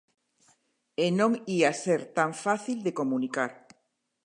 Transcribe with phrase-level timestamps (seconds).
[1.03, 3.51] E non ía ser tan fácil de comunicar.